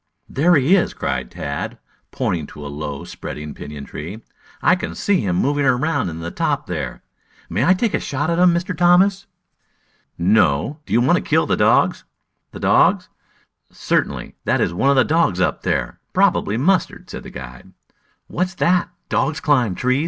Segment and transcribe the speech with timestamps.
[0.27, 1.77] "There he is!" cried Tad,
[2.09, 4.21] pointing to a low spreading pinyon tree.
[4.59, 7.03] "I can see him moving around in the top there.
[7.51, 8.75] May I take a shot at him, Mr.
[8.75, 9.27] Thomas?"
[10.17, 12.03] "No; do you want to kill the dogs?"
[12.49, 13.09] "The dogs?"
[13.71, 14.33] "Certainly.
[14.43, 15.99] That is one of the dogs up there.
[16.13, 17.71] Probably Mustard," said the guide.
[18.25, 18.89] "What's that?
[19.07, 19.99] Dogs climb trees?"